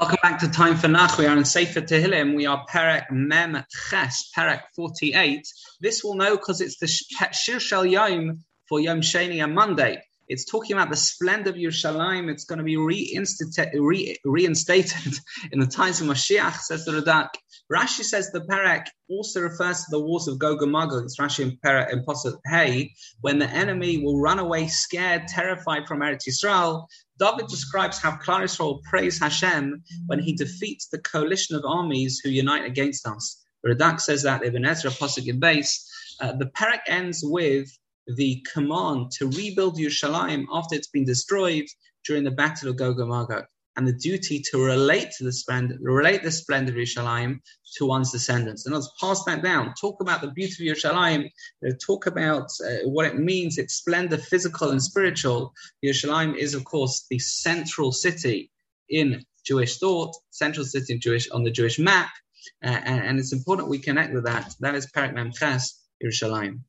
[0.00, 1.18] Welcome back to Time for Nach.
[1.18, 2.34] We are in Sefer Tehillim.
[2.34, 5.46] We are Perek Mem Ches, Perek 48.
[5.82, 10.02] This we'll know because it's the Shir Shel Yom for Yom Sheni and Monday.
[10.30, 12.30] It's talking about the splendor of Yerushalayim.
[12.30, 15.18] It's going to be reinstated, re, reinstated
[15.52, 17.30] in the times of Mashiach, says the Radak.
[17.70, 21.02] Rashi says the Perek also refers to the wars of Gog and Magog.
[21.02, 25.88] It's Rashi in Perek in Pasuk Hey, when the enemy will run away scared, terrified
[25.88, 26.86] from Eretz Yisrael,
[27.18, 32.30] David describes how Klal Yisrael praise Hashem when he defeats the coalition of armies who
[32.30, 33.44] unite against us.
[33.66, 35.88] Radak says that Ibn Ezra Pasuk in base.
[36.20, 37.68] Uh, the perek ends with
[38.16, 41.66] the command to rebuild Yerushalayim after it's been destroyed
[42.04, 43.44] during the Battle of Gog and Magog
[43.76, 47.40] and the duty to relate to the splendor, relate the splendor of Yerushalayim
[47.76, 48.66] to one's descendants.
[48.66, 49.74] And let's pass that down.
[49.80, 51.30] Talk about the beauty of Yerushalayim.
[51.84, 55.52] talk about uh, what it means, its splendor, physical and spiritual.
[55.84, 58.50] Yerushalayim is, of course, the central city
[58.88, 62.10] in Jewish thought, central city in Jewish on the Jewish map,
[62.64, 64.54] uh, and, and, it's important we connect with that.
[64.60, 66.60] That is Perek Memches, Yerushalayim.